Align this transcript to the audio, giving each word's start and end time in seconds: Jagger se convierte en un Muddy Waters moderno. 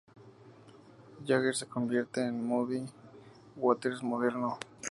Jagger 1.27 1.53
se 1.55 1.67
convierte 1.67 2.21
en 2.25 2.33
un 2.33 2.47
Muddy 2.47 2.85
Waters 3.55 4.01
moderno. 4.01 4.57